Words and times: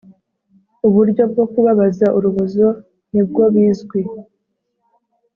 uburyo 0.87 1.23
bwo 1.31 1.45
kubabaza 1.51 2.05
urubozo 2.17 2.67
ni 3.11 3.21
bwo 3.27 3.43
bizwi 3.53 4.01